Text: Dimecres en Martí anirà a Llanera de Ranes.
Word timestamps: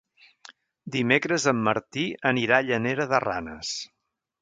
Dimecres 0.95 1.45
en 1.53 1.61
Martí 1.69 2.07
anirà 2.33 2.59
a 2.61 2.69
Llanera 2.71 3.11
de 3.15 3.25
Ranes. 3.31 3.79